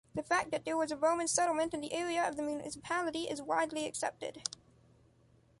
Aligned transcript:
The 0.15 0.23
fact 0.23 0.49
that 0.49 0.65
there 0.65 0.75
was 0.75 0.91
a 0.91 0.97
Roman 0.97 1.27
settlement 1.27 1.75
in 1.75 1.81
the 1.81 1.93
area 1.93 2.27
of 2.27 2.35
the 2.35 2.41
municipality 2.41 3.25
is 3.29 3.39
widely 3.39 3.85
accepted. 3.85 4.41